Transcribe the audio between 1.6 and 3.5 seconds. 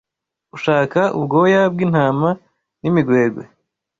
bw’intama n’imigwegwe